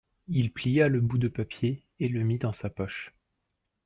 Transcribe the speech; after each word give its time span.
il 0.29 0.51
plia 0.51 0.87
le 0.89 0.99
bout 0.99 1.19
de 1.19 1.27
papier 1.27 1.83
et 1.99 2.07
le 2.07 2.23
mit 2.23 2.39
dans 2.39 2.53
sa 2.53 2.71
poche. 2.71 3.13